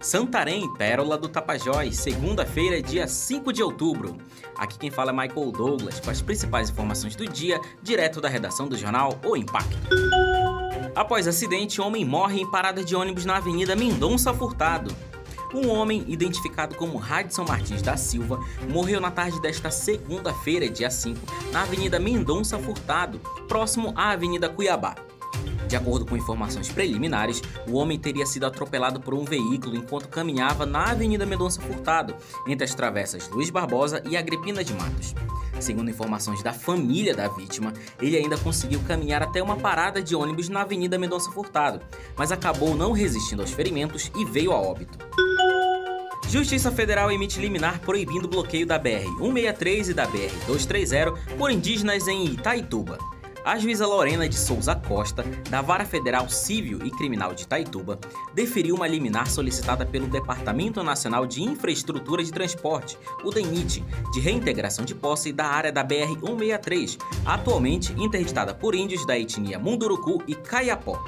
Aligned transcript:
Santarém, 0.00 0.66
Pérola 0.74 1.18
do 1.18 1.28
Tapajós, 1.28 1.98
segunda-feira, 1.98 2.80
dia 2.80 3.06
5 3.06 3.52
de 3.52 3.62
outubro. 3.62 4.16
Aqui 4.56 4.78
quem 4.78 4.90
fala 4.90 5.10
é 5.10 5.12
Michael 5.12 5.52
Douglas, 5.52 6.00
com 6.00 6.10
as 6.10 6.22
principais 6.22 6.70
informações 6.70 7.14
do 7.14 7.26
dia, 7.26 7.60
direto 7.82 8.18
da 8.18 8.26
redação 8.26 8.66
do 8.66 8.78
jornal 8.78 9.20
O 9.22 9.36
Impacto. 9.36 9.76
Após 10.94 11.28
acidente, 11.28 11.82
homem 11.82 12.02
morre 12.02 12.40
em 12.40 12.50
parada 12.50 12.82
de 12.82 12.96
ônibus 12.96 13.26
na 13.26 13.36
Avenida 13.36 13.76
Mendonça 13.76 14.32
Furtado. 14.32 14.90
Um 15.52 15.68
homem, 15.68 16.02
identificado 16.08 16.76
como 16.76 16.96
Radson 16.96 17.44
Martins 17.44 17.82
da 17.82 17.98
Silva, 17.98 18.40
morreu 18.70 19.02
na 19.02 19.10
tarde 19.10 19.38
desta 19.38 19.70
segunda-feira, 19.70 20.66
dia 20.66 20.88
5, 20.88 21.20
na 21.52 21.62
Avenida 21.62 21.98
Mendonça 21.98 22.58
Furtado, 22.58 23.20
próximo 23.46 23.92
à 23.94 24.12
Avenida 24.12 24.48
Cuiabá. 24.48 24.94
De 25.70 25.76
acordo 25.76 26.04
com 26.04 26.16
informações 26.16 26.68
preliminares, 26.68 27.40
o 27.68 27.76
homem 27.76 27.96
teria 27.96 28.26
sido 28.26 28.44
atropelado 28.44 28.98
por 28.98 29.14
um 29.14 29.24
veículo 29.24 29.76
enquanto 29.76 30.08
caminhava 30.08 30.66
na 30.66 30.90
Avenida 30.90 31.24
Mendonça 31.24 31.60
Furtado, 31.60 32.16
entre 32.44 32.64
as 32.64 32.74
travessas 32.74 33.28
Luiz 33.28 33.50
Barbosa 33.50 34.02
e 34.10 34.16
Agripina 34.16 34.64
de 34.64 34.74
Matos. 34.74 35.14
Segundo 35.60 35.88
informações 35.88 36.42
da 36.42 36.52
família 36.52 37.14
da 37.14 37.28
vítima, 37.28 37.72
ele 38.02 38.16
ainda 38.16 38.36
conseguiu 38.36 38.80
caminhar 38.80 39.22
até 39.22 39.40
uma 39.40 39.54
parada 39.54 40.02
de 40.02 40.16
ônibus 40.16 40.48
na 40.48 40.62
Avenida 40.62 40.98
Mendonça 40.98 41.30
Furtado, 41.30 41.80
mas 42.16 42.32
acabou 42.32 42.74
não 42.74 42.90
resistindo 42.90 43.40
aos 43.40 43.52
ferimentos 43.52 44.10
e 44.16 44.24
veio 44.24 44.50
a 44.50 44.60
óbito. 44.60 44.98
Justiça 46.28 46.72
Federal 46.72 47.12
emite 47.12 47.38
liminar 47.38 47.78
proibindo 47.78 48.24
o 48.24 48.28
bloqueio 48.28 48.66
da 48.66 48.76
BR-163 48.76 49.90
e 49.90 49.94
da 49.94 50.08
BR-230 50.08 51.36
por 51.38 51.48
indígenas 51.48 52.08
em 52.08 52.24
Itaituba. 52.24 52.98
A 53.42 53.58
juíza 53.58 53.86
Lorena 53.86 54.28
de 54.28 54.36
Souza 54.36 54.74
Costa, 54.74 55.24
da 55.48 55.62
Vara 55.62 55.86
Federal 55.86 56.28
Civil 56.28 56.80
e 56.84 56.90
Criminal 56.90 57.34
de 57.34 57.44
Itaituba, 57.44 57.98
deferiu 58.34 58.74
uma 58.74 58.86
liminar 58.86 59.30
solicitada 59.30 59.86
pelo 59.86 60.08
Departamento 60.08 60.82
Nacional 60.82 61.26
de 61.26 61.42
Infraestrutura 61.42 62.22
de 62.22 62.30
Transporte, 62.30 62.98
o 63.24 63.30
DENIT, 63.30 63.82
de 64.12 64.20
reintegração 64.20 64.84
de 64.84 64.94
posse 64.94 65.32
da 65.32 65.46
área 65.46 65.72
da 65.72 65.82
BR-163, 65.82 66.98
atualmente 67.24 67.94
interditada 67.94 68.54
por 68.54 68.74
índios 68.74 69.06
da 69.06 69.18
etnia 69.18 69.58
Munduruku 69.58 70.22
e 70.26 70.34
Caiapó. 70.34 71.02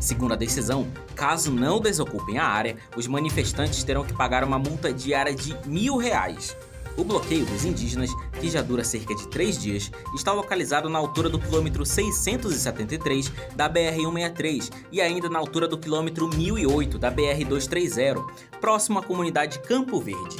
Segundo 0.00 0.32
a 0.32 0.36
decisão, 0.36 0.88
caso 1.14 1.52
não 1.52 1.78
desocupem 1.78 2.38
a 2.38 2.44
área, 2.44 2.76
os 2.96 3.06
manifestantes 3.06 3.84
terão 3.84 4.04
que 4.04 4.12
pagar 4.12 4.42
uma 4.42 4.58
multa 4.58 4.92
diária 4.92 5.34
de 5.34 5.56
mil 5.68 5.96
reais. 5.96 6.56
O 7.00 7.04
bloqueio 7.04 7.46
dos 7.46 7.64
indígenas, 7.64 8.10
que 8.38 8.50
já 8.50 8.60
dura 8.60 8.84
cerca 8.84 9.14
de 9.14 9.26
três 9.26 9.56
dias, 9.56 9.90
está 10.14 10.34
localizado 10.34 10.86
na 10.90 10.98
altura 10.98 11.30
do 11.30 11.38
quilômetro 11.38 11.86
673 11.86 13.32
da 13.56 13.70
BR-163 13.70 14.70
e 14.92 15.00
ainda 15.00 15.26
na 15.30 15.38
altura 15.38 15.66
do 15.66 15.78
quilômetro 15.78 16.28
1008 16.28 16.98
da 16.98 17.10
BR-230, 17.10 18.22
próximo 18.60 18.98
à 18.98 19.02
comunidade 19.02 19.60
Campo 19.60 19.98
Verde. 19.98 20.36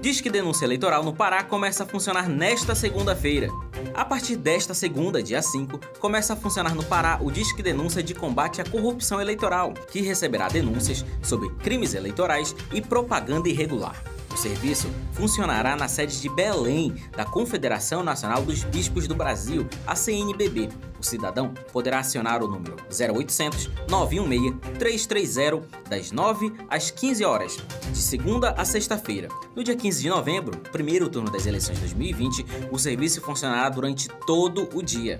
Diz 0.00 0.18
que 0.22 0.30
denúncia 0.30 0.64
eleitoral 0.64 1.04
no 1.04 1.12
Pará 1.12 1.44
começa 1.44 1.82
a 1.82 1.86
funcionar 1.86 2.26
nesta 2.26 2.74
segunda-feira. 2.74 3.50
A 3.92 4.02
partir 4.02 4.36
desta 4.36 4.72
segunda, 4.72 5.22
dia 5.22 5.42
5, 5.42 5.78
começa 6.00 6.32
a 6.32 6.36
funcionar 6.36 6.74
no 6.74 6.82
Pará 6.82 7.18
o 7.20 7.30
Disque 7.30 7.62
Denúncia 7.62 8.02
de 8.02 8.14
Combate 8.14 8.62
à 8.62 8.64
Corrupção 8.64 9.20
Eleitoral, 9.20 9.74
que 9.92 10.00
receberá 10.00 10.48
denúncias 10.48 11.04
sobre 11.22 11.50
crimes 11.56 11.92
eleitorais 11.92 12.56
e 12.72 12.80
propaganda 12.80 13.46
irregular. 13.46 14.13
Serviço 14.44 14.90
funcionará 15.12 15.74
na 15.74 15.88
sede 15.88 16.20
de 16.20 16.28
Belém 16.28 16.94
da 17.16 17.24
Confederação 17.24 18.02
Nacional 18.02 18.42
dos 18.42 18.62
Bispos 18.62 19.08
do 19.08 19.14
Brasil, 19.14 19.66
a 19.86 19.96
CNBB. 19.96 20.68
O 21.00 21.02
cidadão 21.02 21.54
poderá 21.72 22.00
acionar 22.00 22.42
o 22.42 22.46
número 22.46 22.76
0800 22.90 23.70
916 23.88 24.54
330 24.78 25.66
das 25.88 26.12
9 26.12 26.52
às 26.68 26.90
15 26.90 27.24
horas, 27.24 27.56
de 27.90 27.96
segunda 28.02 28.50
a 28.50 28.66
sexta-feira. 28.66 29.28
No 29.56 29.64
dia 29.64 29.74
15 29.74 30.02
de 30.02 30.10
novembro, 30.10 30.58
primeiro 30.70 31.08
turno 31.08 31.30
das 31.30 31.46
eleições 31.46 31.78
2020, 31.78 32.44
o 32.70 32.78
serviço 32.78 33.22
funcionará 33.22 33.70
durante 33.70 34.10
todo 34.26 34.68
o 34.74 34.82
dia. 34.82 35.18